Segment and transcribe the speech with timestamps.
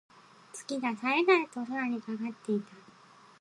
[0.51, 2.73] 月が冴え冴えと空にかかっていた。